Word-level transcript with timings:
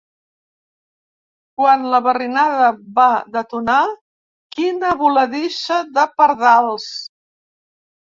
Quan 1.61 1.85
la 1.91 1.99
barrinada 2.07 2.71
va 2.97 3.07
detonar, 3.37 3.79
quina 4.59 4.97
voladissa 5.05 5.81
de 6.01 6.11
pardals! 6.21 6.93